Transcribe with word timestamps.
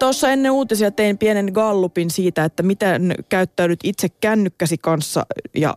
Tuossa 0.00 0.30
ennen 0.30 0.52
uutisia 0.52 0.90
tein 0.90 1.18
pienen 1.18 1.50
gallupin 1.52 2.10
siitä, 2.10 2.44
että 2.44 2.62
miten 2.62 3.14
käyttäydyt 3.28 3.80
itse 3.84 4.08
kännykkäsi 4.08 4.78
kanssa 4.78 5.26
ja 5.54 5.76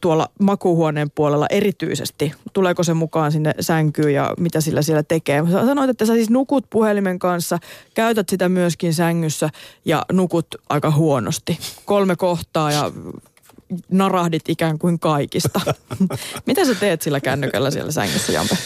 tuolla 0.00 0.28
makuuhuoneen 0.40 1.10
puolella 1.10 1.46
erityisesti? 1.50 2.32
Tuleeko 2.52 2.82
se 2.82 2.94
mukaan 2.94 3.32
sinne 3.32 3.54
sänkyyn 3.60 4.14
ja 4.14 4.34
mitä 4.38 4.60
sillä 4.60 4.82
siellä 4.82 5.02
tekee? 5.02 5.44
Sä 5.52 5.66
sanoit, 5.66 5.90
että 5.90 6.06
sä 6.06 6.14
siis 6.14 6.30
nukut 6.30 6.66
puhelimen 6.70 7.18
kanssa, 7.18 7.58
käytät 7.94 8.28
sitä 8.28 8.48
myöskin 8.48 8.94
sängyssä 8.94 9.50
ja 9.84 10.04
nukut 10.12 10.46
aika 10.68 10.90
huonosti. 10.90 11.58
Kolme 11.84 12.16
kohtaa 12.16 12.72
ja 12.72 12.92
narahdit 13.90 14.48
ikään 14.48 14.78
kuin 14.78 14.98
kaikista. 14.98 15.60
mitä 16.46 16.64
sä 16.64 16.74
teet 16.74 17.02
sillä 17.02 17.20
kännykällä 17.20 17.70
siellä 17.70 17.92
sängyssä, 17.92 18.32
Jampe? 18.32 18.56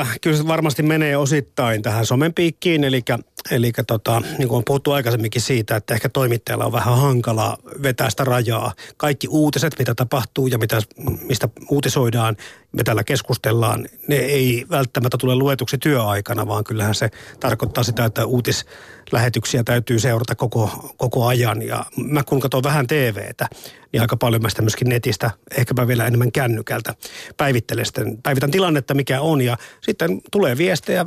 Äh, 0.00 0.18
kyllä 0.20 0.36
se 0.36 0.46
varmasti 0.46 0.82
menee 0.82 1.16
osittain 1.16 1.82
tähän 1.82 2.06
somen 2.06 2.34
piikkiin, 2.34 2.84
eli, 2.84 3.02
eli 3.50 3.72
tota, 3.86 4.22
niin 4.38 4.48
kuin 4.48 4.56
on 4.56 4.64
puhuttu 4.64 4.92
aikaisemminkin 4.92 5.42
siitä, 5.42 5.76
että 5.76 5.94
ehkä 5.94 6.08
toimittajalla 6.08 6.64
on 6.64 6.72
vähän 6.72 6.98
hankala 6.98 7.58
vetää 7.82 8.10
sitä 8.10 8.24
rajaa. 8.24 8.72
Kaikki 8.96 9.28
uutiset, 9.28 9.78
mitä 9.78 9.94
tapahtuu 9.94 10.46
ja 10.46 10.58
mitä, 10.58 10.80
mistä 11.28 11.48
uutisoidaan, 11.70 12.36
me 12.72 12.82
täällä 12.82 13.04
keskustellaan, 13.04 13.88
ne 14.08 14.16
ei 14.16 14.66
välttämättä 14.70 15.16
tule 15.20 15.34
luetuksi 15.34 15.78
työaikana, 15.78 16.46
vaan 16.46 16.64
kyllähän 16.64 16.94
se 16.94 17.10
tarkoittaa 17.40 17.84
sitä, 17.84 18.04
että 18.04 18.26
uutislähetyksiä 18.26 19.64
täytyy 19.64 19.98
seurata 19.98 20.34
koko, 20.34 20.94
koko 20.96 21.26
ajan. 21.26 21.62
Ja 21.62 21.84
mä 21.96 22.22
kun 22.22 22.40
katson 22.40 22.62
vähän 22.62 22.86
TVtä, 22.86 23.48
niin 23.92 24.00
aika 24.00 24.16
paljon 24.16 24.42
mä 24.42 24.48
sitä 24.48 24.62
myöskin 24.62 24.88
netistä, 24.88 25.30
ehkäpä 25.58 25.86
vielä 25.88 26.06
enemmän 26.06 26.32
kännykältä 26.32 26.94
päivittelen 27.36 27.84
sitten, 27.84 28.22
päivitän 28.22 28.50
tilannetta, 28.50 28.94
mikä 28.94 29.20
on. 29.20 29.40
Ja 29.40 29.56
sitten 29.80 30.20
tulee 30.32 30.58
viestejä 30.58 31.06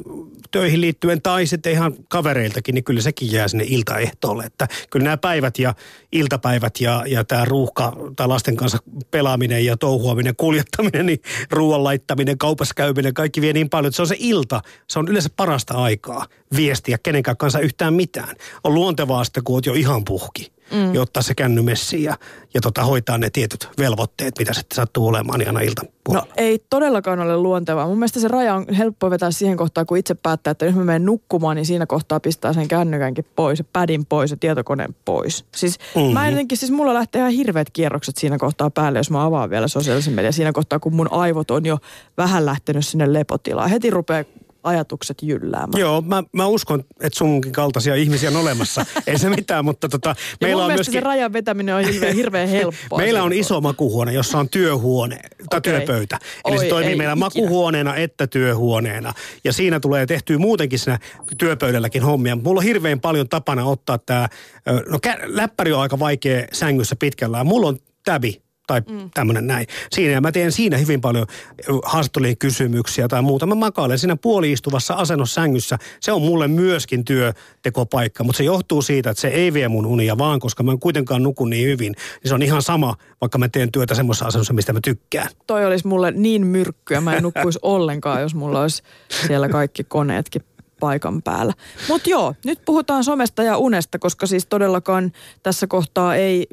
töihin 0.52 0.82
liittyen 0.82 1.22
tai 1.22 1.46
sitten 1.46 1.72
ihan 1.72 1.94
kavereiltakin, 2.30 2.76
niin 2.76 2.84
kyllä 2.84 3.02
sekin 3.02 3.32
jää 3.32 3.48
sinne 3.48 3.64
iltaehtoolle. 3.68 4.44
Että 4.44 4.68
kyllä 4.90 5.04
nämä 5.04 5.18
päivät 5.18 5.60
ja 5.60 5.74
iltapäivät 6.12 6.82
ja, 6.82 7.04
ja 7.08 7.24
tämä 7.24 7.46
ruuhka 7.46 7.94
tai 8.16 8.28
lasten 8.28 8.56
kanssa 8.56 8.78
pelaaminen 9.12 9.66
ja 9.66 9.78
touhuaminen, 9.78 10.36
kuljettaminen, 10.36 11.06
niin 11.06 11.22
ruoan 11.52 11.84
laittaminen, 11.84 12.38
kaupassa 12.38 12.74
käyminen, 12.74 13.14
kaikki 13.14 13.42
vie 13.42 13.54
niin 13.54 13.70
paljon, 13.70 13.90
että 13.90 13.96
se 13.96 14.02
on 14.02 14.08
se 14.08 14.16
ilta. 14.20 14.62
Se 14.90 15.00
on 15.00 15.08
yleensä 15.08 15.30
parasta 15.36 15.74
aikaa 15.74 16.26
viestiä 16.56 16.98
kenenkään 16.98 17.38
kanssa 17.38 17.60
yhtään 17.60 17.94
mitään. 17.94 18.36
On 18.64 18.74
luontevaa 18.74 19.24
sitten, 19.24 19.44
kun 19.44 19.56
oot 19.56 19.66
jo 19.66 19.74
ihan 19.74 20.06
puhki 20.06 20.59
mm. 20.72 20.96
ja 20.96 21.02
ottaa 21.02 21.24
se 21.24 21.36
känny 21.36 21.62
messiin 21.62 22.04
ja, 22.04 22.18
ja 22.54 22.62
tota, 22.62 22.84
hoitaa 22.84 23.18
ne 23.18 23.30
tietyt 23.30 23.70
velvoitteet, 23.78 24.40
mitä 24.40 24.54
sitten 24.54 24.76
sattuu 24.76 25.08
olemaan 25.08 25.40
niin 25.40 25.48
aina 25.48 25.62
ilta 25.62 25.82
No 26.14 26.24
ei 26.38 26.64
todellakaan 26.70 27.20
ole 27.20 27.38
luontevaa. 27.38 27.88
Mun 27.88 27.98
mielestä 27.98 28.20
se 28.20 28.28
raja 28.28 28.56
on 28.56 28.66
helppo 28.78 29.10
vetää 29.10 29.32
siihen 29.32 29.58
kohtaan, 29.58 29.86
kun 29.86 29.98
itse 29.98 30.16
päättää, 30.16 30.52
että 30.52 30.66
jos 30.66 30.76
mä 30.76 30.84
menen 30.84 31.06
nukkumaan, 31.06 31.56
niin 31.56 31.66
siinä 31.66 31.86
kohtaa 31.86 32.20
pistää 32.20 32.54
sen 32.54 32.68
kännykänkin 32.68 33.26
pois, 33.36 33.64
pädin 33.74 34.06
pois 34.06 34.32
ja 34.32 34.38
tietokoneen 34.38 34.96
pois. 35.06 35.46
Siis 35.56 35.80
mm-hmm. 35.96 36.14
mä 36.14 36.30
jotenkin, 36.30 36.58
siis 36.58 36.72
mulla 36.72 36.94
lähtee 36.94 37.20
ihan 37.20 37.32
hirveät 37.32 37.70
kierrokset 37.70 38.18
siinä 38.18 38.38
kohtaa 38.38 38.70
päälle, 38.70 39.00
jos 39.00 39.12
mä 39.12 39.26
avaan 39.26 39.50
vielä 39.50 39.68
sosiaalisen 39.68 40.14
median 40.14 40.34
siinä 40.34 40.52
kohtaa, 40.52 40.80
kun 40.80 40.96
mun 40.96 41.14
aivot 41.14 41.52
on 41.52 41.66
jo 41.66 41.78
vähän 42.18 42.46
lähtenyt 42.46 42.88
sinne 42.88 43.14
lepotilaan. 43.14 43.70
Heti 43.70 43.90
rupeaa 43.90 44.24
ajatukset 44.64 45.18
jylläämään. 45.24 45.80
Joo, 45.80 46.02
mä, 46.02 46.24
mä 46.34 46.48
uskon, 46.48 46.80
että 46.80 47.18
sunkin 47.18 47.52
kaltaisia 47.52 47.96
ihmisiä 47.96 48.30
on 48.30 48.36
olemassa. 48.36 48.86
Ei 49.08 49.20
se 49.20 49.30
mitään, 49.30 49.66
mutta 49.66 49.90
tota, 49.90 50.16
meillä 50.42 50.66
on 50.66 50.72
myöskin... 50.72 50.94
se 50.94 51.00
rajan 51.00 51.34
vetäminen 51.34 51.76
on 51.76 51.84
hirveän, 51.84 52.16
hirveän 52.16 52.50
helppoa. 52.60 53.00
meillä 53.00 53.24
on 53.24 53.34
iso 53.34 53.62
makuhuone, 53.62 54.14
jossa 54.14 54.40
on 54.40 54.50
työhuone 54.50 55.20
tai 55.50 55.58
okay. 55.58 55.74
työpöytä. 55.74 56.20
Eli 56.46 56.56
Oi, 56.58 56.64
se 56.64 56.70
toimii 56.70 56.96
meillä 56.96 57.14
ikinä. 57.14 57.26
makuhuoneena 57.26 57.96
että 57.96 58.28
työhuoneena. 58.28 59.14
Ja 59.44 59.54
siinä 59.54 59.80
tulee 59.80 60.06
tehtyä 60.06 60.38
muutenkin 60.38 60.80
siinä 60.80 61.00
työpöydälläkin 61.38 62.04
hommia. 62.04 62.36
Mulla 62.36 62.60
on 62.60 62.66
hirveän 62.66 63.00
paljon 63.00 63.30
tapana 63.30 63.66
ottaa 63.66 63.98
tämä, 63.98 64.30
no 64.90 65.00
läppäri 65.24 65.74
on 65.74 65.82
aika 65.82 66.00
vaikea 66.00 66.48
sängyssä 66.54 66.96
pitkällä. 66.96 67.44
Mulla 67.44 67.68
on 67.68 67.80
täbi 68.06 68.49
tai 68.70 68.82
mm. 68.90 69.10
tämmöinen 69.14 69.48
näin. 69.48 69.68
Siinä 69.92 70.12
ja 70.12 70.22
mä 70.22 70.32
teen 70.32 70.52
siinä 70.52 70.78
hyvin 70.78 71.02
paljon 71.02 71.26
haastattelujen 71.84 72.38
kysymyksiä 72.38 73.08
tai 73.08 73.22
muuta. 73.22 73.46
Mä 73.46 73.56
makailen 73.56 74.00
siinä 74.00 74.16
puoliistuvassa 74.16 74.94
asennossa 74.94 75.42
sängyssä. 75.42 75.78
Se 76.00 76.12
on 76.12 76.22
mulle 76.22 76.48
myöskin 76.48 77.06
työtekopaikka, 77.06 78.24
mutta 78.24 78.38
se 78.38 78.44
johtuu 78.44 78.82
siitä, 78.82 79.10
että 79.10 79.22
se 79.22 79.28
ei 79.28 79.54
vie 79.54 79.68
mun 79.68 79.86
unia 79.86 80.18
vaan, 80.18 80.40
koska 80.40 80.64
mä 80.64 80.72
en 80.72 80.80
kuitenkaan 80.80 81.24
nukun 81.24 81.50
niin 81.50 81.68
hyvin. 81.68 81.92
Niin 81.92 82.30
se 82.30 82.34
on 82.34 82.42
ihan 82.42 82.62
sama, 82.62 82.96
vaikka 83.22 83.38
mä 83.38 83.50
teen 83.50 83.72
työtä 83.72 83.96
semmoisessa 83.96 84.26
asennossa, 84.26 84.54
mistä 84.54 84.74
mä 84.74 84.80
tykkään. 84.84 85.30
Toi 85.48 85.66
olisi 85.66 85.88
mulle 85.88 86.12
niin 86.12 86.48
myrkkyä, 86.48 87.02
mä 87.02 87.16
en 87.16 87.24
nukkuisi 87.24 87.60
ollenkaan, 87.62 88.22
jos 88.22 88.36
mulla 88.36 88.62
olisi 88.62 88.84
siellä 89.28 89.50
kaikki 89.50 89.84
koneetkin 89.84 90.42
paikan 90.80 91.22
päällä. 91.22 91.54
Mutta 91.88 92.10
joo, 92.10 92.36
nyt 92.46 92.60
puhutaan 92.66 93.04
somesta 93.04 93.44
ja 93.44 93.58
unesta, 93.58 94.00
koska 94.00 94.28
siis 94.28 94.46
todellakaan 94.46 95.12
tässä 95.44 95.68
kohtaa 95.68 96.16
ei 96.16 96.48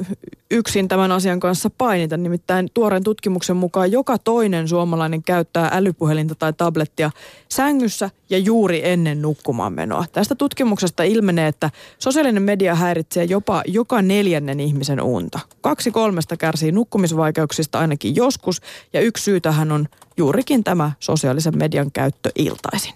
yksin 0.51 0.89
tämän 0.89 1.13
asian 1.13 1.41
kanssa 1.41 1.71
painita. 1.71 2.17
Nimittäin 2.17 2.69
tuoreen 2.75 3.05
tutkimuksen 3.05 3.57
mukaan 3.57 3.93
joka 3.93 4.19
toinen 4.19 4.69
suomalainen 4.69 5.23
käyttää 5.23 5.71
älypuhelinta 5.73 6.35
tai 6.35 6.53
tablettia 6.53 7.11
sängyssä 7.49 8.11
ja 8.31 8.39
juuri 8.39 8.81
ennen 8.85 9.23
nukkumaan 9.23 9.73
menoa. 9.73 10.05
Tästä 10.13 10.35
tutkimuksesta 10.35 11.03
ilmenee, 11.03 11.49
että 11.49 11.71
sosiaalinen 11.99 12.43
media 12.43 12.75
häiritsee 12.75 13.25
jopa 13.25 13.63
joka 13.67 14.03
neljännen 14.03 14.61
ihmisen 14.61 15.03
unta. 15.03 15.41
Kaksi 15.61 15.91
kolmesta 15.91 16.37
kärsii 16.37 16.73
nukkumisvaikeuksista 16.73 17.79
ainakin 17.79 18.17
joskus 18.17 18.63
ja 18.93 19.01
yksi 19.01 19.25
syy 19.25 19.41
tähän 19.41 19.73
on 19.73 19.89
juurikin 20.17 20.65
tämä 20.65 20.93
sosiaalisen 21.01 21.59
median 21.59 21.93
käyttö 21.93 22.31
iltaisin. 22.35 22.95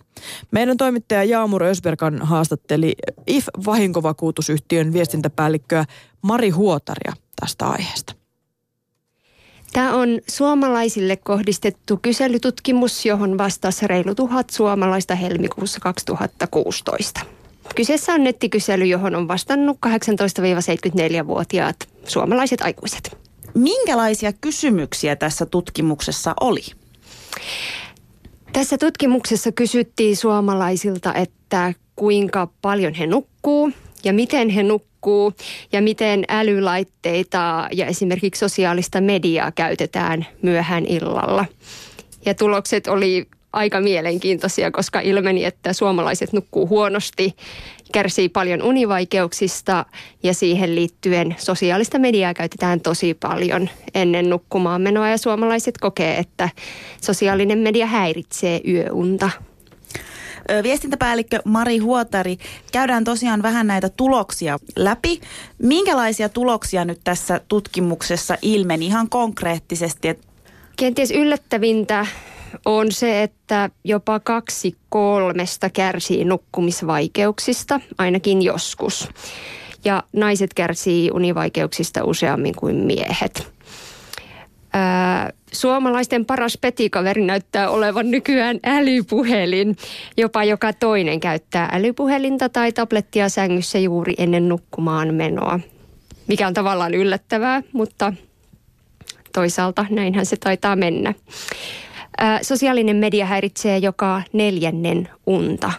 Meidän 0.51 0.77
toimittaja 0.77 1.25
Jaamur 1.25 1.63
Ösberkan 1.63 2.23
haastatteli 2.23 2.95
IF-vahinkovakuutusyhtiön 3.27 4.93
viestintäpäällikköä 4.93 5.85
Mari 6.23 6.51
Huotaria 6.51 7.13
tästä 7.41 7.67
aiheesta. 7.67 8.15
Tämä 9.73 9.95
on 9.95 10.21
suomalaisille 10.29 11.17
kohdistettu 11.17 11.99
kyselytutkimus, 12.03 13.07
johon 13.07 13.39
vastasi 13.39 13.87
reilu 13.87 14.15
tuhat 14.15 14.51
suomalaista 14.51 15.15
helmikuussa 15.15 15.81
2016. 15.81 17.21
Kyseessä 17.75 18.13
on 18.13 18.25
nettikysely, 18.25 18.85
johon 18.85 19.15
on 19.15 19.29
vastannut 19.29 19.79
18-74-vuotiaat 19.87 21.77
suomalaiset 22.05 22.61
aikuiset. 22.61 23.17
Minkälaisia 23.55 24.33
kysymyksiä 24.33 25.17
tässä 25.17 25.47
tutkimuksessa 25.47 26.35
oli? 26.41 26.80
Tässä 28.53 28.79
tutkimuksessa 28.79 29.53
kysyttiin 29.53 30.17
suomalaisilta, 30.17 31.15
että 31.15 31.75
kuinka 31.97 32.49
paljon 32.63 32.95
he 32.95 33.07
nukkuu 33.07 33.73
ja 34.05 34.13
miten 34.13 34.49
he 34.49 34.63
nukkuu 34.63 35.33
ja 35.73 35.83
miten 35.83 36.25
älylaitteita 36.29 37.69
ja 37.73 37.87
esimerkiksi 37.87 38.39
sosiaalista 38.39 39.01
mediaa 39.01 39.53
käytetään 39.53 40.27
myöhään 40.43 40.87
illalla. 40.87 41.45
Ja 42.27 42.35
tulokset 42.35 42.87
oli 42.87 43.27
aika 43.53 43.81
mielenkiintoisia, 43.81 44.71
koska 44.71 45.01
ilmeni, 45.01 45.45
että 45.45 45.73
suomalaiset 45.73 46.33
nukkuu 46.33 46.69
huonosti, 46.69 47.37
kärsii 47.93 48.29
paljon 48.29 48.63
univaikeuksista 48.63 49.85
ja 50.23 50.35
siihen 50.35 50.75
liittyen 50.75 51.37
sosiaalista 51.39 51.99
mediaa 51.99 52.35
käytetään 52.35 52.81
tosi 52.81 53.15
paljon 53.15 53.69
ennen 53.95 54.31
nukkumaan 54.31 54.83
menoa 54.83 55.09
ja 55.09 55.19
suomalaiset 55.19 55.79
kokee, 55.79 56.19
että 56.19 56.49
sosiaalinen 57.01 57.59
media 57.59 57.87
häiritsee 57.87 58.61
yöunta. 58.69 59.31
Viestintäpäällikkö 60.63 61.39
Mari 61.45 61.79
Huotari, 61.79 62.37
käydään 62.73 63.05
tosiaan 63.05 63.43
vähän 63.43 63.67
näitä 63.67 63.89
tuloksia 63.89 64.59
läpi. 64.77 65.21
Minkälaisia 65.59 66.29
tuloksia 66.29 66.85
nyt 66.85 67.01
tässä 67.05 67.41
tutkimuksessa 67.49 68.37
ilmeni 68.43 68.87
ihan 68.87 69.09
konkreettisesti? 69.09 70.09
Kenties 70.77 71.11
yllättävintä 71.11 72.07
on 72.65 72.93
se, 72.93 73.23
että 73.23 73.71
jopa 73.85 74.21
kaksi 74.21 74.77
kolmesta 74.89 75.71
kärsii 75.71 76.25
nukkumisvaikeuksista, 76.25 77.81
ainakin 77.99 78.43
joskus. 78.43 79.09
Ja 79.85 80.03
naiset 80.13 80.55
kärsii 80.55 81.11
univaikeuksista 81.11 82.05
useammin 82.05 82.55
kuin 82.55 82.77
miehet. 82.77 83.53
Ää, 84.73 85.33
suomalaisten 85.53 86.27
paras 86.27 86.59
petikaveri 86.61 87.25
näyttää 87.25 87.71
olevan 87.71 88.11
nykyään 88.11 88.61
älypuhelin. 88.65 89.77
Jopa 90.17 90.45
joka 90.45 90.73
toinen 90.73 91.21
käyttää 91.21 91.69
älypuhelinta 91.73 92.49
tai 92.49 92.73
tablettia 92.73 93.29
sängyssä 93.29 93.79
juuri 93.79 94.15
ennen 94.19 94.49
nukkumaan 94.49 95.15
menoa. 95.15 95.61
Mikä 96.27 96.47
on 96.47 96.55
tavallaan 96.55 96.95
yllättävää, 96.95 97.63
mutta 97.73 98.13
toisaalta 99.35 99.87
näinhän 99.91 100.27
se 100.27 100.37
taitaa 100.37 100.77
mennä. 100.77 101.15
Sosiaalinen 102.43 102.97
media 102.97 103.27
häiritsee 103.27 103.79
joka 103.79 104.23
neljännen 104.33 105.09
unta. 105.27 105.73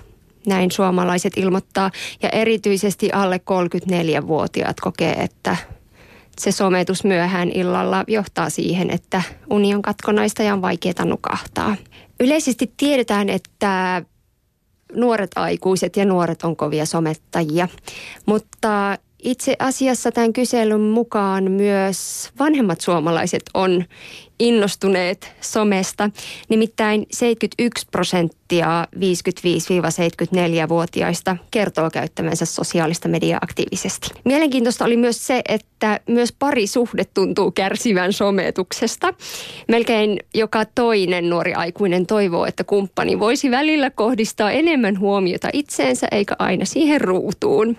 Näin 0.47 0.71
suomalaiset 0.71 1.37
ilmoittaa. 1.37 1.91
Ja 2.21 2.29
erityisesti 2.29 3.11
alle 3.11 3.41
34-vuotiaat 3.51 4.79
kokee, 4.79 5.13
että 5.13 5.57
se 6.39 6.51
sometus 6.51 7.03
myöhään 7.03 7.49
illalla 7.49 8.03
johtaa 8.07 8.49
siihen, 8.49 8.89
että 8.89 9.21
uni 9.49 9.75
on 9.75 9.81
katkonaista 9.81 10.43
ja 10.43 10.53
on 10.53 10.61
vaikeaa 10.61 11.05
nukahtaa. 11.05 11.75
Yleisesti 12.19 12.73
tiedetään, 12.77 13.29
että 13.29 14.01
nuoret 14.93 15.31
aikuiset 15.35 15.97
ja 15.97 16.05
nuoret 16.05 16.43
on 16.43 16.55
kovia 16.55 16.85
somettajia. 16.85 17.67
Mutta 18.25 18.97
itse 19.23 19.55
asiassa 19.59 20.11
tämän 20.11 20.33
kyselyn 20.33 20.81
mukaan 20.81 21.51
myös 21.51 22.29
vanhemmat 22.39 22.81
suomalaiset 22.81 23.43
on 23.53 23.85
innostuneet 24.41 25.31
somesta. 25.41 26.09
Nimittäin 26.49 27.05
71 27.11 27.87
prosenttia 27.91 28.87
55-74-vuotiaista 28.95 31.37
kertoo 31.51 31.89
käyttämänsä 31.89 32.45
sosiaalista 32.45 33.07
mediaa 33.07 33.39
aktiivisesti. 33.43 34.09
Mielenkiintoista 34.25 34.85
oli 34.85 34.97
myös 34.97 35.27
se, 35.27 35.41
että 35.49 35.99
myös 36.07 36.33
parisuhde 36.39 37.05
tuntuu 37.05 37.51
kärsivän 37.51 38.13
sometuksesta. 38.13 39.13
Melkein 39.67 40.19
joka 40.33 40.65
toinen 40.65 41.29
nuori 41.29 41.53
aikuinen 41.53 42.05
toivoo, 42.05 42.45
että 42.45 42.63
kumppani 42.63 43.19
voisi 43.19 43.51
välillä 43.51 43.89
kohdistaa 43.89 44.51
enemmän 44.51 44.99
huomiota 44.99 45.49
itseensä 45.53 46.07
eikä 46.11 46.35
aina 46.39 46.65
siihen 46.65 47.01
ruutuun. 47.01 47.77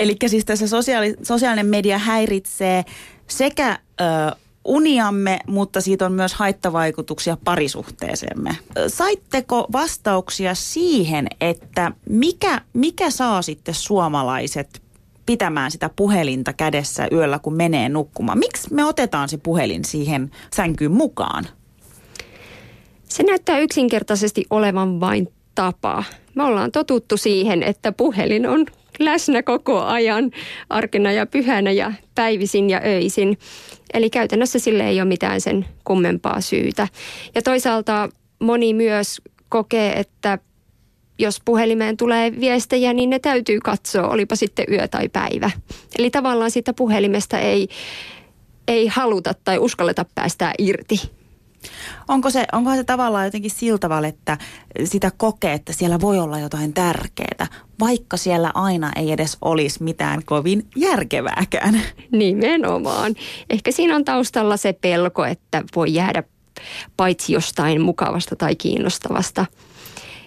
Eli 0.00 0.16
siis 0.26 0.44
tässä 0.44 0.68
sosiaali, 0.68 1.14
sosiaalinen 1.22 1.66
media 1.66 1.98
häiritsee 1.98 2.84
sekä 3.26 3.78
ö, 4.00 4.04
uniamme, 4.70 5.38
mutta 5.46 5.80
siitä 5.80 6.06
on 6.06 6.12
myös 6.12 6.34
haittavaikutuksia 6.34 7.36
parisuhteeseemme. 7.44 8.56
Saitteko 8.88 9.66
vastauksia 9.72 10.54
siihen, 10.54 11.26
että 11.40 11.92
mikä, 12.08 12.60
mikä 12.72 13.10
saa 13.10 13.42
sitten 13.42 13.74
suomalaiset 13.74 14.82
pitämään 15.26 15.70
sitä 15.70 15.90
puhelinta 15.96 16.52
kädessä 16.52 17.08
yöllä, 17.12 17.38
kun 17.38 17.54
menee 17.56 17.88
nukkumaan? 17.88 18.38
Miksi 18.38 18.74
me 18.74 18.84
otetaan 18.84 19.28
se 19.28 19.36
puhelin 19.36 19.84
siihen 19.84 20.30
sänkyyn 20.54 20.92
mukaan? 20.92 21.46
Se 23.04 23.22
näyttää 23.22 23.58
yksinkertaisesti 23.58 24.44
olevan 24.50 25.00
vain 25.00 25.28
tapa. 25.54 26.04
Me 26.34 26.42
ollaan 26.42 26.72
totuttu 26.72 27.16
siihen, 27.16 27.62
että 27.62 27.92
puhelin 27.92 28.48
on 28.48 28.66
läsnä 29.00 29.42
koko 29.42 29.80
ajan 29.80 30.30
arkena 30.68 31.12
ja 31.12 31.26
pyhänä 31.26 31.70
ja 31.70 31.92
päivisin 32.14 32.70
ja 32.70 32.80
öisin. 32.84 33.38
Eli 33.94 34.10
käytännössä 34.10 34.58
sille 34.58 34.88
ei 34.88 35.00
ole 35.00 35.08
mitään 35.08 35.40
sen 35.40 35.66
kummempaa 35.84 36.40
syytä. 36.40 36.88
Ja 37.34 37.42
toisaalta 37.42 38.08
moni 38.38 38.74
myös 38.74 39.20
kokee, 39.48 39.92
että 39.92 40.38
jos 41.18 41.40
puhelimeen 41.44 41.96
tulee 41.96 42.40
viestejä, 42.40 42.92
niin 42.92 43.10
ne 43.10 43.18
täytyy 43.18 43.60
katsoa, 43.60 44.08
olipa 44.08 44.36
sitten 44.36 44.64
yö 44.72 44.88
tai 44.88 45.08
päivä. 45.08 45.50
Eli 45.98 46.10
tavallaan 46.10 46.50
siitä 46.50 46.72
puhelimesta 46.72 47.38
ei, 47.38 47.68
ei 48.68 48.86
haluta 48.86 49.34
tai 49.44 49.58
uskalleta 49.58 50.04
päästää 50.14 50.52
irti. 50.58 51.19
Onko 52.08 52.30
se, 52.30 52.46
onko 52.52 52.74
se 52.74 52.84
tavallaan 52.84 53.24
jotenkin 53.24 53.50
sillä 53.50 53.78
tavalla, 53.78 54.08
että 54.08 54.38
sitä 54.84 55.10
kokee, 55.16 55.52
että 55.52 55.72
siellä 55.72 56.00
voi 56.00 56.18
olla 56.18 56.38
jotain 56.38 56.72
tärkeää, 56.72 57.46
vaikka 57.80 58.16
siellä 58.16 58.50
aina 58.54 58.92
ei 58.96 59.12
edes 59.12 59.38
olisi 59.42 59.82
mitään 59.82 60.24
kovin 60.24 60.66
järkevääkään? 60.76 61.82
Nimenomaan. 62.12 63.14
Ehkä 63.50 63.72
siinä 63.72 63.96
on 63.96 64.04
taustalla 64.04 64.56
se 64.56 64.72
pelko, 64.72 65.24
että 65.24 65.62
voi 65.76 65.94
jäädä 65.94 66.22
paitsi 66.96 67.32
jostain 67.32 67.80
mukavasta 67.80 68.36
tai 68.36 68.56
kiinnostavasta. 68.56 69.46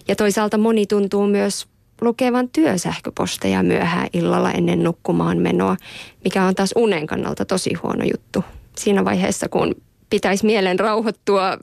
Ja 0.07 0.15
toisaalta 0.15 0.57
moni 0.57 0.85
tuntuu 0.85 1.27
myös 1.27 1.67
lukevan 2.01 2.49
työsähköposteja 2.49 3.63
myöhään 3.63 4.07
illalla 4.13 4.51
ennen 4.51 4.83
nukkumaan 4.83 5.37
menoa, 5.37 5.77
mikä 6.23 6.43
on 6.43 6.55
taas 6.55 6.73
unen 6.75 7.07
kannalta 7.07 7.45
tosi 7.45 7.73
huono 7.73 8.05
juttu. 8.11 8.43
Siinä 8.77 9.05
vaiheessa, 9.05 9.49
kun 9.49 9.75
pitäisi 10.13 10.45
mielen 10.45 10.79
rauhoittua 10.79 11.57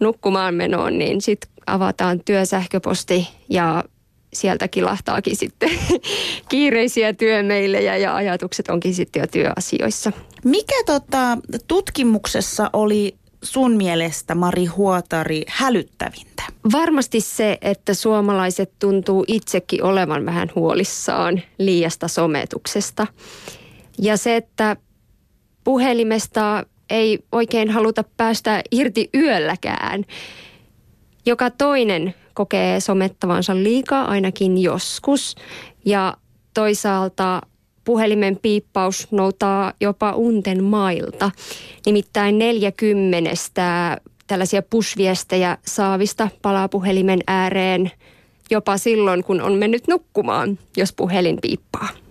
nukkumaan 0.00 0.54
menoon, 0.54 0.98
niin 0.98 1.20
sitten 1.20 1.50
avataan 1.66 2.20
työsähköposti 2.24 3.28
ja 3.48 3.84
sieltä 4.32 4.68
kilahtaakin 4.68 5.36
sitten 5.36 5.70
kiireisiä 6.50 7.12
työmeilejä 7.12 7.96
ja 7.96 8.14
ajatukset 8.16 8.68
onkin 8.68 8.94
sitten 8.94 9.20
jo 9.20 9.26
työasioissa. 9.26 10.12
Mikä 10.44 10.74
tota, 10.86 11.38
tutkimuksessa 11.66 12.70
oli 12.72 13.14
sun 13.42 13.72
mielestä, 13.76 14.34
Mari 14.34 14.66
Huotari, 14.66 15.42
hälyttävintä? 15.48 16.42
Varmasti 16.72 17.20
se, 17.20 17.58
että 17.60 17.94
suomalaiset 17.94 18.72
tuntuu 18.78 19.24
itsekin 19.28 19.82
olevan 19.82 20.26
vähän 20.26 20.50
huolissaan 20.54 21.42
liiasta 21.58 22.08
sometuksesta. 22.08 23.06
Ja 23.98 24.16
se, 24.16 24.36
että 24.36 24.76
puhelimesta 25.64 26.64
ei 26.94 27.18
oikein 27.32 27.70
haluta 27.70 28.04
päästä 28.16 28.62
irti 28.70 29.10
yölläkään. 29.14 30.04
Joka 31.26 31.50
toinen 31.50 32.14
kokee 32.34 32.80
somettavansa 32.80 33.54
liikaa 33.56 34.04
ainakin 34.04 34.58
joskus 34.58 35.36
ja 35.84 36.16
toisaalta 36.54 37.40
puhelimen 37.84 38.38
piippaus 38.42 39.08
noutaa 39.10 39.72
jopa 39.80 40.12
unten 40.12 40.64
mailta. 40.64 41.30
Nimittäin 41.86 42.38
40 42.38 43.30
tällaisia 44.26 44.62
push-viestejä 44.62 45.58
saavista 45.66 46.28
palaa 46.42 46.68
puhelimen 46.68 47.20
ääreen 47.26 47.90
jopa 48.50 48.78
silloin, 48.78 49.24
kun 49.24 49.40
on 49.40 49.52
mennyt 49.52 49.88
nukkumaan, 49.88 50.58
jos 50.76 50.92
puhelin 50.92 51.38
piippaa. 51.42 52.03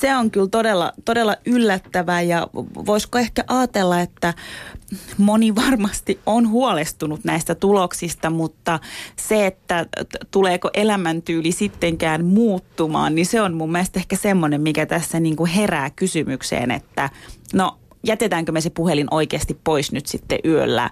Se 0.00 0.16
on 0.16 0.30
kyllä 0.30 0.48
todella, 0.48 0.92
todella 1.04 1.36
yllättävää 1.46 2.22
ja 2.22 2.46
voisiko 2.86 3.18
ehkä 3.18 3.44
ajatella, 3.46 4.00
että 4.00 4.34
moni 5.18 5.54
varmasti 5.54 6.20
on 6.26 6.48
huolestunut 6.48 7.24
näistä 7.24 7.54
tuloksista, 7.54 8.30
mutta 8.30 8.78
se, 9.16 9.46
että 9.46 9.86
tuleeko 10.30 10.70
elämäntyyli 10.74 11.52
sittenkään 11.52 12.24
muuttumaan, 12.24 13.14
niin 13.14 13.26
se 13.26 13.42
on 13.42 13.54
mun 13.54 13.72
mielestä 13.72 13.98
ehkä 13.98 14.16
semmoinen, 14.16 14.60
mikä 14.60 14.86
tässä 14.86 15.20
niin 15.20 15.36
kuin 15.36 15.50
herää 15.50 15.90
kysymykseen, 15.90 16.70
että 16.70 17.10
no 17.54 17.78
jätetäänkö 18.06 18.52
me 18.52 18.60
se 18.60 18.70
puhelin 18.70 19.08
oikeasti 19.10 19.60
pois 19.64 19.92
nyt 19.92 20.06
sitten 20.06 20.38
yöllä 20.44 20.90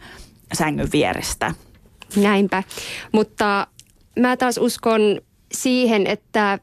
sängyn 0.52 0.88
vierestä? 0.92 1.54
Näinpä, 2.16 2.62
mutta 3.12 3.66
mä 4.18 4.36
taas 4.36 4.58
uskon 4.58 5.00
siihen, 5.52 6.06
että 6.06 6.58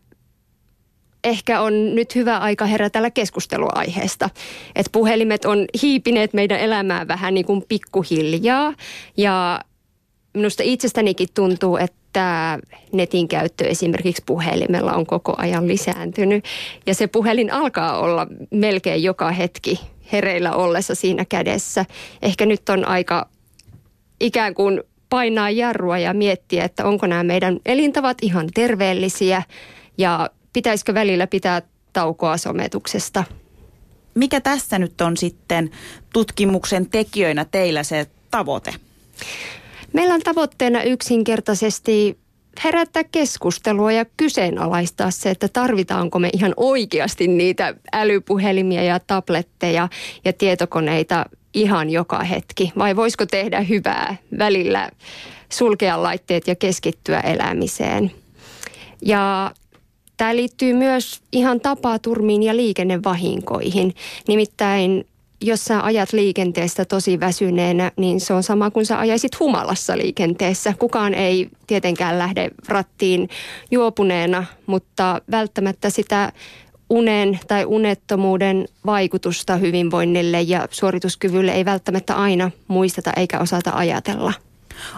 ehkä 1.26 1.62
on 1.62 1.96
nyt 1.96 2.16
hyvä 2.16 2.38
aika 2.38 2.66
herätellä 2.66 3.12
keskusteluaiheesta. 3.12 4.30
Että 4.76 4.90
puhelimet 4.92 5.46
on 5.46 5.66
hiipineet 5.82 6.34
meidän 6.34 6.60
elämää 6.60 7.08
vähän 7.08 7.34
niin 7.34 7.46
kuin 7.46 7.64
pikkuhiljaa 7.68 8.74
ja 9.18 9.62
minusta 10.34 10.64
itsestänikin 10.64 11.28
tuntuu, 11.34 11.78
että 11.78 12.60
netin 12.94 13.28
käyttö 13.28 13.68
esimerkiksi 13.68 14.24
puhelimella 14.26 14.94
on 14.94 15.06
koko 15.06 15.34
ajan 15.38 15.68
lisääntynyt. 15.68 16.46
Ja 16.86 16.96
se 16.96 17.08
puhelin 17.08 17.54
alkaa 17.54 18.00
olla 18.00 18.28
melkein 18.52 19.04
joka 19.04 19.32
hetki 19.32 19.80
hereillä 20.12 20.52
ollessa 20.52 20.96
siinä 20.96 21.26
kädessä. 21.26 21.86
Ehkä 22.22 22.46
nyt 22.46 22.70
on 22.70 22.88
aika 22.88 23.30
ikään 24.20 24.56
kuin 24.56 24.84
painaa 25.10 25.50
jarrua 25.50 25.98
ja 25.98 26.14
miettiä, 26.14 26.64
että 26.64 26.86
onko 26.86 27.08
nämä 27.08 27.24
meidän 27.24 27.60
elintavat 27.66 28.18
ihan 28.22 28.48
terveellisiä 28.54 29.44
ja 29.98 30.30
pitäisikö 30.56 30.94
välillä 30.94 31.28
pitää 31.28 31.62
taukoa 31.94 32.38
sometuksesta? 32.38 33.24
Mikä 34.14 34.42
tässä 34.42 34.80
nyt 34.80 35.02
on 35.02 35.18
sitten 35.18 35.72
tutkimuksen 36.14 36.90
tekijöinä 36.90 37.46
teillä 37.46 37.84
se 37.84 38.08
tavoite? 38.32 38.74
Meillä 39.94 40.14
on 40.14 40.22
tavoitteena 40.22 40.84
yksinkertaisesti 40.84 42.18
herättää 42.64 43.04
keskustelua 43.04 43.92
ja 43.92 44.06
kyseenalaistaa 44.18 45.12
se, 45.12 45.30
että 45.30 45.48
tarvitaanko 45.48 46.20
me 46.20 46.30
ihan 46.34 46.54
oikeasti 46.58 47.28
niitä 47.28 47.76
älypuhelimia 47.94 48.84
ja 48.84 49.00
tabletteja 49.00 49.90
ja 50.26 50.34
tietokoneita 50.34 51.26
ihan 51.54 51.90
joka 51.90 52.24
hetki. 52.24 52.74
Vai 52.78 52.96
voisiko 52.96 53.26
tehdä 53.26 53.62
hyvää 53.62 54.16
välillä 54.38 54.90
sulkea 55.50 56.04
laitteet 56.04 56.48
ja 56.48 56.56
keskittyä 56.56 57.20
elämiseen. 57.20 58.12
Ja 59.02 59.52
Tämä 60.18 60.36
liittyy 60.36 60.74
myös 60.74 61.22
ihan 61.32 61.60
tapaturmiin 61.60 62.44
ja 62.44 62.56
liikennevahinkoihin. 62.56 63.96
Nimittäin 64.28 65.06
jos 65.42 65.66
sä 65.66 65.84
ajat 65.84 66.14
liikenteestä 66.14 66.86
tosi 66.86 67.20
väsyneenä, 67.20 67.92
niin 67.98 68.22
se 68.22 68.34
on 68.34 68.44
sama 68.44 68.72
kuin 68.72 68.86
sä 68.86 69.00
ajaisit 69.00 69.40
humalassa 69.40 69.98
liikenteessä. 69.98 70.74
Kukaan 70.80 71.14
ei 71.14 71.50
tietenkään 71.68 72.20
lähde 72.20 72.52
rattiin 72.68 73.30
juopuneena, 73.72 74.46
mutta 74.66 75.22
välttämättä 75.32 75.90
sitä 75.90 76.32
unen 76.90 77.40
tai 77.48 77.66
unettomuuden 77.66 78.68
vaikutusta 78.86 79.56
hyvinvoinnille 79.56 80.42
ja 80.42 80.68
suorituskyvylle 80.72 81.52
ei 81.52 81.66
välttämättä 81.66 82.16
aina 82.16 82.52
muisteta 82.68 83.12
eikä 83.16 83.40
osata 83.40 83.72
ajatella. 83.74 84.34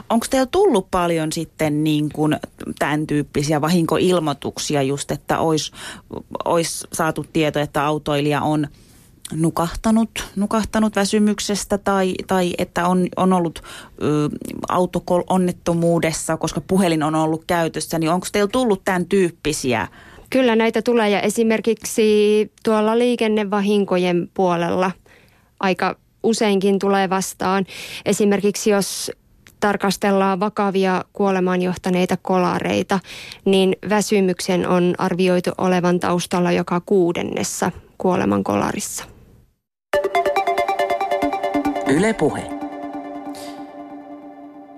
Onko 0.09 0.25
teillä 0.29 0.45
tullut 0.45 0.91
paljon 0.91 1.31
sitten 1.31 1.83
niin 1.83 2.09
kuin 2.13 2.37
tämän 2.79 3.07
tyyppisiä 3.07 3.61
vahinkoilmoituksia 3.61 4.81
just, 4.81 5.11
että 5.11 5.39
olisi 5.39 5.71
olis 6.45 6.87
saatu 6.93 7.25
tieto, 7.33 7.59
että 7.59 7.85
autoilija 7.85 8.41
on 8.41 8.67
nukahtanut, 9.33 10.09
nukahtanut 10.35 10.95
väsymyksestä 10.95 11.77
tai, 11.77 12.13
tai 12.27 12.53
että 12.57 12.87
on, 12.87 13.07
on 13.15 13.33
ollut 13.33 13.63
autoonnettomuudessa, 14.69 16.37
koska 16.37 16.61
puhelin 16.61 17.03
on 17.03 17.15
ollut 17.15 17.43
käytössä, 17.47 17.99
niin 17.99 18.11
onko 18.11 18.27
teillä 18.31 18.49
tullut 18.51 18.81
tämän 18.85 19.05
tyyppisiä? 19.05 19.87
Kyllä 20.29 20.55
näitä 20.55 20.81
tulee 20.81 21.09
ja 21.09 21.21
esimerkiksi 21.21 22.51
tuolla 22.63 22.97
liikennevahinkojen 22.97 24.29
puolella 24.33 24.91
aika 25.59 25.97
useinkin 26.23 26.79
tulee 26.79 27.09
vastaan. 27.09 27.65
Esimerkiksi 28.05 28.69
jos 28.69 29.11
tarkastellaan 29.59 30.39
vakavia 30.39 31.05
kuolemaan 31.13 31.61
johtaneita 31.61 32.17
kolareita, 32.21 32.99
niin 33.45 33.75
väsymyksen 33.89 34.67
on 34.67 34.95
arvioitu 34.97 35.51
olevan 35.57 35.99
taustalla 35.99 36.51
joka 36.51 36.81
kuudennessa 36.85 37.71
kuoleman 37.97 38.43
kolarissa. 38.43 39.03
Yle 41.87 42.13
Puhe. 42.13 42.56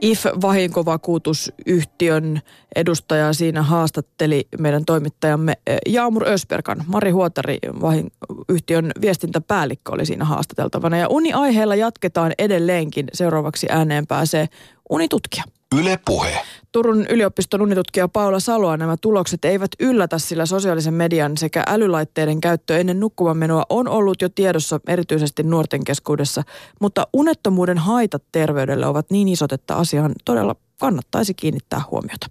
IF-vahinkovakuutusyhtiön 0.01 2.41
edustaja 2.75 3.33
siinä 3.33 3.61
haastatteli 3.61 4.47
meidän 4.59 4.85
toimittajamme 4.85 5.53
eh, 5.67 5.79
Jaamur 5.87 6.27
Ösperkan. 6.27 6.83
Mari 6.87 7.11
Huotari, 7.11 7.57
yhtiön 8.49 8.91
viestintäpäällikkö, 9.01 9.91
oli 9.91 10.05
siinä 10.05 10.25
haastateltavana. 10.25 10.97
Ja 10.97 11.07
uni-aiheella 11.09 11.75
jatketaan 11.75 12.33
edelleenkin. 12.37 13.07
Seuraavaksi 13.13 13.67
ääneen 13.69 14.07
pääsee 14.07 14.47
unitutkija. 14.89 15.43
Yle 15.77 15.99
Puhe. 16.05 16.41
Turun 16.71 17.05
yliopiston 17.09 17.61
unitutkija 17.61 18.07
Paula 18.07 18.39
Saloa 18.39 18.77
nämä 18.77 18.95
tulokset 19.01 19.45
eivät 19.45 19.71
yllätä, 19.79 20.17
sillä 20.17 20.45
sosiaalisen 20.45 20.93
median 20.93 21.37
sekä 21.37 21.63
älylaitteiden 21.67 22.41
käyttö 22.41 22.77
ennen 22.77 22.99
nukkumanmenoa 22.99 23.63
on 23.69 23.87
ollut 23.87 24.21
jo 24.21 24.29
tiedossa 24.29 24.79
erityisesti 24.87 25.43
nuorten 25.43 25.83
keskuudessa, 25.83 26.43
mutta 26.81 27.07
unettomuuden 27.13 27.77
haitat 27.77 28.23
terveydelle 28.31 28.85
ovat 28.85 29.11
niin 29.11 29.27
isot, 29.27 29.51
että 29.51 29.75
asiaan 29.75 30.11
todella 30.25 30.55
kannattaisi 30.79 31.33
kiinnittää 31.33 31.81
huomiota. 31.91 32.27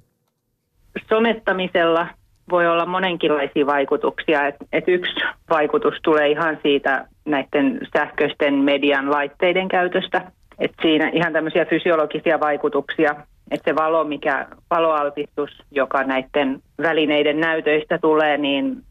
Somettamisella 1.08 2.06
voi 2.50 2.66
olla 2.66 2.86
monenkinlaisia 2.86 3.66
vaikutuksia. 3.66 4.46
Et, 4.46 4.54
et 4.72 4.84
yksi 4.88 5.14
vaikutus 5.50 5.94
tulee 6.02 6.28
ihan 6.30 6.58
siitä 6.62 7.08
näiden 7.24 7.80
sähköisten 7.96 8.54
median 8.54 9.10
laitteiden 9.10 9.68
käytöstä. 9.68 10.32
Et 10.58 10.72
siinä 10.82 11.10
ihan 11.12 11.32
tämmöisiä 11.32 11.64
fysiologisia 11.64 12.40
vaikutuksia, 12.40 13.14
että 13.50 13.70
se 13.70 13.76
valo, 13.76 14.04
mikä 14.04 14.46
valoaltistus, 14.70 15.62
joka 15.70 16.04
näiden 16.04 16.62
välineiden 16.82 17.40
näytöistä 17.40 17.98
tulee, 17.98 18.38
niin 18.38 18.82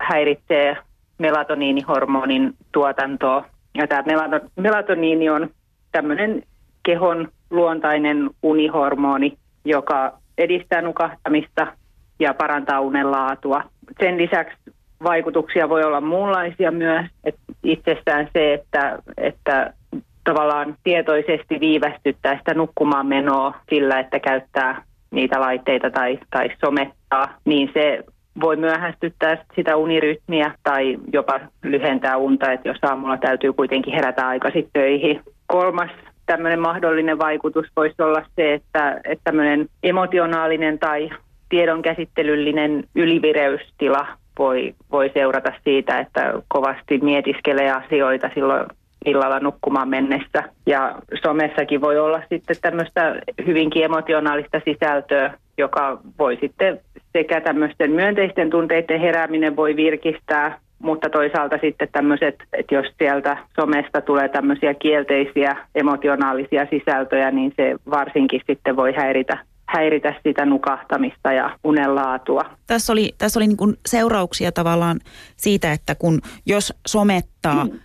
häiritsee 0.00 0.76
melatoniinihormonin 1.18 2.54
tuotantoa. 2.72 3.44
Ja 3.74 3.86
tämä 3.86 4.40
melatoniini 4.56 5.30
on 5.30 5.50
tämmöinen 5.92 6.42
kehon 6.82 7.28
luontainen 7.50 8.30
unihormoni, 8.42 9.38
joka 9.64 10.18
edistää 10.38 10.82
nukahtamista 10.82 11.66
ja 12.18 12.34
parantaa 12.34 12.80
unen 12.80 13.10
laatua. 13.10 13.62
Sen 14.00 14.18
lisäksi 14.18 14.56
vaikutuksia 15.04 15.68
voi 15.68 15.84
olla 15.84 16.00
muunlaisia 16.00 16.70
myös. 16.70 17.06
että 17.24 17.40
itsestään 17.62 18.28
se, 18.32 18.54
että, 18.54 18.98
että 19.16 19.72
tavallaan 20.24 20.76
tietoisesti 20.84 21.60
viivästyttää 21.60 22.38
sitä 22.38 22.54
nukkumaan 22.54 23.06
menoa 23.06 23.54
sillä, 23.70 23.98
että 23.98 24.20
käyttää 24.20 24.82
niitä 25.10 25.40
laitteita 25.40 25.90
tai, 25.90 26.18
tai 26.30 26.50
somettaa, 26.64 27.34
niin 27.44 27.70
se 27.74 28.04
voi 28.40 28.56
myöhästyttää 28.56 29.44
sitä 29.56 29.76
unirytmiä 29.76 30.54
tai 30.62 30.98
jopa 31.12 31.40
lyhentää 31.62 32.16
unta, 32.16 32.52
että 32.52 32.68
jos 32.68 32.78
aamulla 32.82 33.16
täytyy 33.16 33.52
kuitenkin 33.52 33.94
herätä 33.94 34.28
aikaisin 34.28 34.68
töihin. 34.72 35.20
Kolmas 35.46 35.90
tämmöinen 36.26 36.60
mahdollinen 36.60 37.18
vaikutus 37.18 37.66
voisi 37.76 38.02
olla 38.02 38.22
se, 38.36 38.54
että, 38.54 39.00
että 39.04 39.24
tämmöinen 39.24 39.68
emotionaalinen 39.82 40.78
tai 40.78 41.10
tiedonkäsittelyllinen 41.48 42.84
ylivireystila 42.94 44.06
voi, 44.38 44.74
voi 44.92 45.10
seurata 45.14 45.52
siitä, 45.64 45.98
että 45.98 46.32
kovasti 46.48 46.98
mietiskelee 46.98 47.70
asioita 47.70 48.30
silloin 48.34 48.66
illalla 49.04 49.40
nukkumaan 49.40 49.88
mennessä. 49.88 50.42
Ja 50.66 50.98
somessakin 51.22 51.80
voi 51.80 51.98
olla 51.98 52.22
sitten 52.28 52.56
tämmöistä 52.60 53.14
hyvinkin 53.46 53.84
emotionaalista 53.84 54.60
sisältöä, 54.64 55.34
joka 55.58 55.98
voi 56.18 56.38
sitten 56.40 56.80
sekä 57.12 57.40
tämmöisten 57.40 57.90
myönteisten 57.90 58.50
tunteiden 58.50 59.00
herääminen 59.00 59.56
voi 59.56 59.76
virkistää, 59.76 60.58
mutta 60.78 61.10
toisaalta 61.10 61.58
sitten 61.60 61.88
tämmöiset, 61.92 62.34
että 62.52 62.74
jos 62.74 62.86
sieltä 62.98 63.36
somesta 63.60 64.00
tulee 64.00 64.28
tämmöisiä 64.28 64.74
kielteisiä 64.74 65.56
emotionaalisia 65.74 66.66
sisältöjä, 66.70 67.30
niin 67.30 67.52
se 67.56 67.74
varsinkin 67.90 68.40
sitten 68.46 68.76
voi 68.76 68.92
häiritä 68.92 69.38
häiritä 69.66 70.14
sitä 70.22 70.46
nukahtamista 70.46 71.32
ja 71.32 71.58
unenlaatua. 71.64 72.42
Tässä 72.66 72.92
oli, 72.92 73.14
tässä 73.18 73.38
oli 73.38 73.46
niin 73.46 73.76
seurauksia 73.86 74.52
tavallaan 74.52 75.00
siitä, 75.36 75.72
että 75.72 75.94
kun 75.94 76.20
jos 76.46 76.74
somettaa, 76.86 77.64
mm 77.64 77.80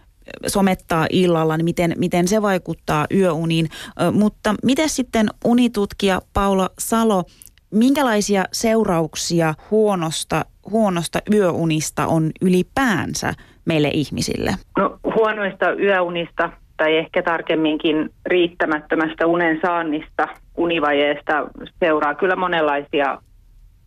somettaa 0.48 1.08
illalla, 1.10 1.58
niin 1.58 1.66
miten, 1.66 1.94
miten 1.98 2.28
se 2.28 2.42
vaikuttaa 2.42 3.06
yöuniin. 3.14 3.68
Mutta 4.12 4.56
miten 4.64 4.90
sitten 4.90 5.28
unitutkija 5.46 6.22
Paula 6.34 6.70
Salo, 6.80 7.24
minkälaisia 7.72 8.44
seurauksia 8.52 9.54
huonosta, 9.72 10.46
huonosta 10.72 11.20
yöunista 11.34 12.08
on 12.08 12.32
ylipäänsä 12.42 13.34
meille 13.66 13.90
ihmisille? 13.94 14.52
No, 14.78 15.00
huonoista 15.16 15.72
yöunista 15.72 16.50
tai 16.78 16.98
ehkä 16.98 17.24
tarkemminkin 17.24 18.10
riittämättömästä 18.26 19.28
unen 19.28 19.60
saannista, 19.62 20.28
univajeesta 20.58 21.48
seuraa 21.80 22.16
kyllä 22.16 22.36
monenlaisia 22.36 23.22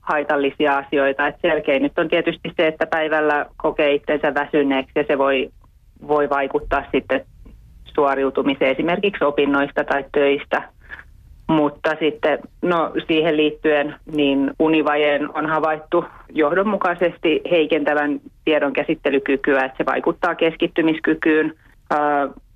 haitallisia 0.00 0.78
asioita. 0.78 1.26
Et 1.26 1.36
selkein 1.42 1.82
nyt 1.82 1.98
on 1.98 2.08
tietysti 2.08 2.52
se, 2.56 2.66
että 2.66 2.86
päivällä 2.86 3.46
kokee 3.56 3.94
itsensä 3.94 4.34
väsyneeksi 4.34 4.92
ja 4.94 5.04
se 5.06 5.18
voi 5.18 5.50
voi 6.08 6.30
vaikuttaa 6.30 6.84
sitten 6.92 7.24
suoriutumiseen 7.84 8.70
esimerkiksi 8.70 9.24
opinnoista 9.24 9.84
tai 9.84 10.04
töistä. 10.12 10.62
Mutta 11.48 11.96
sitten 12.00 12.38
no, 12.62 12.92
siihen 13.06 13.36
liittyen 13.36 13.94
niin 14.12 14.50
univajeen 14.58 15.36
on 15.36 15.46
havaittu 15.46 16.04
johdonmukaisesti 16.32 17.40
heikentävän 17.50 18.20
tiedon 18.44 18.72
käsittelykykyä, 18.72 19.64
että 19.64 19.76
se 19.78 19.86
vaikuttaa 19.86 20.34
keskittymiskykyyn, 20.34 21.54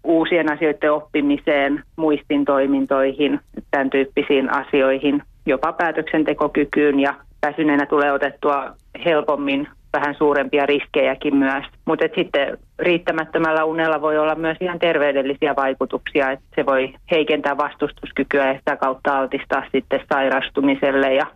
uusien 0.04 0.52
asioiden 0.52 0.92
oppimiseen, 0.92 1.82
muistin 1.96 2.44
toimintoihin, 2.44 3.40
tämän 3.70 3.90
tyyppisiin 3.90 4.52
asioihin, 4.52 5.22
jopa 5.46 5.72
päätöksentekokykyyn 5.72 7.00
ja 7.00 7.14
väsyneenä 7.46 7.86
tulee 7.86 8.12
otettua 8.12 8.74
helpommin 9.04 9.68
vähän 9.92 10.14
suurempia 10.14 10.66
riskejäkin 10.66 11.36
myös. 11.36 11.64
Mutta 11.84 12.04
sitten 12.14 12.58
riittämättömällä 12.78 13.64
unella 13.64 14.00
voi 14.00 14.18
olla 14.18 14.34
myös 14.34 14.56
ihan 14.60 14.78
terveydellisiä 14.78 15.56
vaikutuksia, 15.56 16.30
että 16.30 16.46
se 16.54 16.66
voi 16.66 16.94
heikentää 17.10 17.56
vastustuskykyä 17.56 18.48
ja 18.52 18.58
sitä 18.58 18.76
kautta 18.76 19.18
altistaa 19.18 19.62
sitten 19.72 20.00
sairastumiselle 20.12 21.14
ja, 21.14 21.26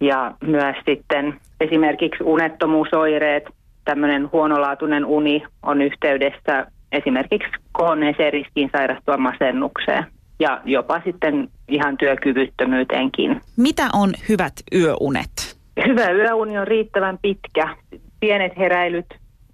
ja 0.00 0.34
myös 0.40 0.76
sitten 0.88 1.34
esimerkiksi 1.60 2.24
unettomuusoireet, 2.24 3.44
tämmöinen 3.84 4.32
huonolaatuinen 4.32 5.04
uni 5.04 5.42
on 5.62 5.82
yhteydessä 5.82 6.66
esimerkiksi 6.92 7.50
kohonneeseen 7.72 8.32
riskiin 8.32 8.70
sairastua 8.72 9.16
masennukseen 9.16 10.04
ja 10.40 10.60
jopa 10.64 11.00
sitten 11.04 11.48
ihan 11.68 11.96
työkyvyttömyyteenkin. 11.96 13.40
Mitä 13.56 13.88
on 13.92 14.10
hyvät 14.28 14.52
yöunet? 14.74 15.58
Hyvä 15.86 16.10
yöuni 16.10 16.58
on 16.58 16.66
riittävän 16.66 17.18
pitkä 17.22 17.76
pienet 18.20 18.58
heräilyt 18.58 19.06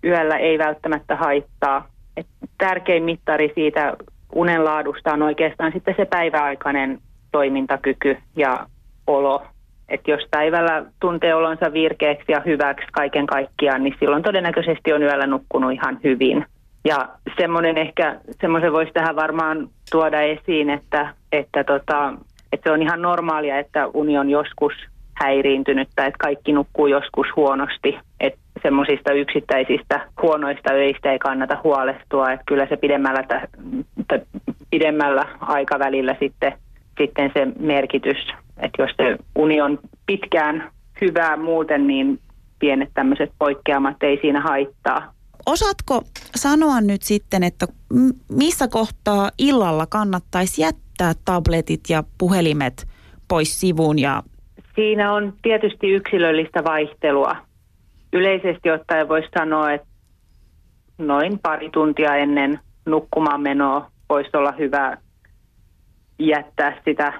yöllä 0.04 0.36
ei 0.36 0.58
välttämättä 0.58 1.16
haittaa. 1.16 1.88
Et 2.16 2.26
tärkein 2.58 3.02
mittari 3.02 3.52
siitä 3.54 3.96
unen 4.34 4.64
laadusta 4.64 5.12
on 5.12 5.22
oikeastaan 5.22 5.72
sitten 5.72 5.94
se 5.96 6.04
päiväaikainen 6.04 6.98
toimintakyky 7.32 8.16
ja 8.36 8.66
olo. 9.06 9.42
Että 9.88 10.10
jos 10.10 10.28
päivällä 10.30 10.84
tuntee 11.00 11.34
olonsa 11.34 11.72
virkeäksi 11.72 12.32
ja 12.32 12.42
hyväksi 12.46 12.86
kaiken 12.92 13.26
kaikkiaan, 13.26 13.82
niin 13.82 13.96
silloin 14.00 14.22
todennäköisesti 14.22 14.92
on 14.92 15.02
yöllä 15.02 15.26
nukkunut 15.26 15.72
ihan 15.72 15.98
hyvin. 16.04 16.46
Ja 16.84 17.08
semmoinen 17.40 17.78
ehkä, 17.78 18.20
semmoisen 18.40 18.72
voisi 18.72 18.92
tähän 18.92 19.16
varmaan 19.16 19.68
tuoda 19.90 20.20
esiin, 20.20 20.70
että, 20.70 21.14
että, 21.32 21.64
tota, 21.64 22.14
että 22.52 22.70
se 22.70 22.72
on 22.72 22.82
ihan 22.82 23.02
normaalia, 23.02 23.58
että 23.58 23.86
uni 23.86 24.18
on 24.18 24.30
joskus 24.30 24.72
häiriintynyttä, 25.14 26.06
että 26.06 26.18
kaikki 26.18 26.52
nukkuu 26.52 26.86
joskus 26.86 27.26
huonosti. 27.36 27.98
Että 28.20 28.38
semmoisista 28.64 29.12
yksittäisistä 29.12 30.08
huonoista 30.22 30.72
öistä 30.72 31.12
ei 31.12 31.18
kannata 31.18 31.58
huolestua, 31.64 32.32
että 32.32 32.44
kyllä 32.46 32.66
se 32.68 32.76
pidemmällä, 32.76 33.22
t- 34.08 34.28
pidemmällä 34.70 35.26
aikavälillä 35.40 36.16
sitten, 36.20 36.52
sitten 36.98 37.30
se 37.34 37.46
merkitys, 37.58 38.16
että 38.56 38.82
jos 38.82 38.90
se 38.96 39.16
uni 39.34 39.60
on 39.60 39.78
pitkään 40.06 40.70
hyvää 41.00 41.36
muuten, 41.36 41.86
niin 41.86 42.18
pienet 42.58 42.90
tämmöiset 42.94 43.32
poikkeamat 43.38 44.02
ei 44.02 44.18
siinä 44.20 44.40
haittaa. 44.40 45.12
osaatko 45.46 46.02
sanoa 46.36 46.80
nyt 46.80 47.02
sitten, 47.02 47.42
että 47.42 47.66
missä 48.28 48.68
kohtaa 48.68 49.30
illalla 49.38 49.86
kannattaisi 49.86 50.62
jättää 50.62 51.12
tabletit 51.24 51.80
ja 51.88 52.04
puhelimet 52.18 52.86
pois 53.28 53.60
sivuun 53.60 53.98
ja 53.98 54.22
Siinä 54.74 55.12
on 55.12 55.32
tietysti 55.42 55.90
yksilöllistä 55.90 56.64
vaihtelua. 56.64 57.36
Yleisesti 58.14 58.70
ottaen 58.70 59.08
voisi 59.08 59.28
sanoa, 59.38 59.72
että 59.72 59.86
noin 60.98 61.38
pari 61.38 61.70
tuntia 61.70 62.16
ennen 62.16 62.60
nukkumaan 62.86 63.40
menoa 63.40 63.90
voisi 64.08 64.30
olla 64.36 64.52
hyvä 64.52 64.96
jättää 66.18 66.80
sitä 66.84 67.12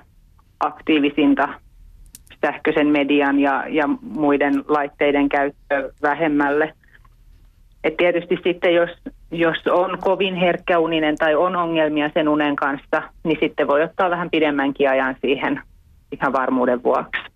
aktiivisinta 0.61 1.49
sähköisen 2.47 2.87
median 2.87 3.41
ja, 3.41 3.65
ja 3.69 3.89
muiden 4.01 4.65
laitteiden 4.69 5.29
käyttö 5.29 5.93
vähemmälle. 6.03 6.75
Et 7.85 7.97
tietysti 7.97 8.39
sitten, 8.45 8.75
jos, 8.75 8.91
jos 9.31 9.67
on 9.71 9.99
kovin 9.99 10.35
herkkäuninen 10.35 11.17
tai 11.17 11.35
on 11.35 11.57
ongelmia 11.57 12.11
sen 12.15 12.29
unen 12.29 12.57
kanssa, 12.57 13.03
niin 13.25 13.39
sitten 13.41 13.69
voi 13.69 13.83
ottaa 13.83 14.11
vähän 14.11 14.31
pidemmänkin 14.31 14.91
ajan 14.91 15.17
siihen 15.21 15.61
ihan 16.13 16.33
varmuuden 16.33 16.83
vuoksi. 16.83 17.34